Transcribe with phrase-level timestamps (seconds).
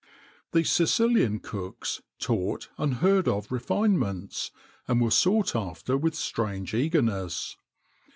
[0.51, 4.49] The Sicilian cooks taught unheard of refinements,
[4.87, 7.55] and were sought after with strange eagerness.